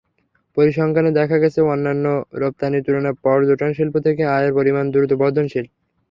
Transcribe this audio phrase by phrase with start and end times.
[0.57, 2.05] পরিসংখ্যানে দেখা গেছে, অন্যান্য
[2.41, 5.65] রপ্তানির তুলনায় পর্যটনশিল্প থেকে আয়ের পরিমাণ দ্রুত বর্ধনশীল।